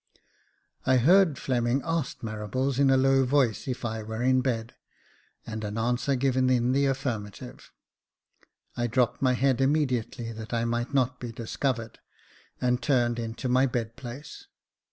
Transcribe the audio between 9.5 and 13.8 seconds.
immediately that I might not be discovered, and turned into my